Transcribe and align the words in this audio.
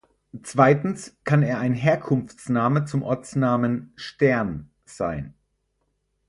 Zweitens 0.41 1.15
kann 1.25 1.43
er 1.43 1.59
ein 1.59 1.75
Herkunftsname 1.75 2.85
zum 2.85 3.03
Ortsnamen 3.03 3.93
"Stern" 3.95 4.71
sein. 4.83 5.35